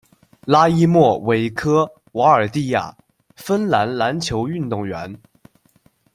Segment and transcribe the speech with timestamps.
[0.45, 2.97] 拉伊莫·韦科·瓦尔蒂亚，
[3.35, 5.21] 芬兰篮球运动员。